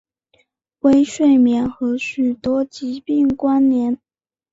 [0.79, 3.99] 微睡眠和许多疾病关联。